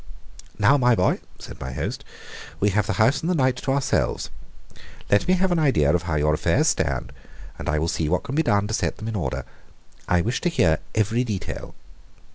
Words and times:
"Now, 0.57 0.77
my 0.79 0.95
boy," 0.95 1.19
said 1.37 1.59
my 1.61 1.73
host, 1.73 2.03
"we 2.59 2.71
have 2.71 2.87
the 2.87 2.93
house 2.93 3.21
and 3.21 3.29
the 3.29 3.35
night 3.35 3.55
to 3.57 3.71
ourselves. 3.71 4.31
Let 5.11 5.27
me 5.27 5.35
have 5.35 5.51
an 5.51 5.59
idea 5.59 5.93
of 5.93 6.01
how 6.01 6.15
your 6.15 6.33
affairs 6.33 6.69
stand, 6.69 7.11
and 7.59 7.69
I 7.69 7.77
will 7.77 7.87
see 7.87 8.09
what 8.09 8.23
can 8.23 8.33
be 8.33 8.41
done 8.41 8.65
to 8.65 8.73
set 8.73 8.97
them 8.97 9.07
in 9.07 9.15
order. 9.15 9.45
I 10.07 10.21
wish 10.21 10.41
to 10.41 10.49
hear 10.49 10.79
every 10.95 11.23
detail." 11.23 11.75